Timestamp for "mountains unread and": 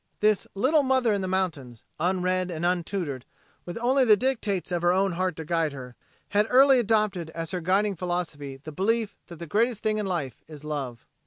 1.27-2.65